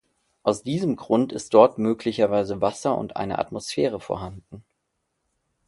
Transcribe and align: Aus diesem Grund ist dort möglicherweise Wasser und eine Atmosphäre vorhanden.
Aus 0.41 0.63
diesem 0.63 0.95
Grund 0.95 1.31
ist 1.31 1.53
dort 1.53 1.77
möglicherweise 1.77 2.59
Wasser 2.59 2.97
und 2.97 3.17
eine 3.17 3.37
Atmosphäre 3.37 3.99
vorhanden. 3.99 4.63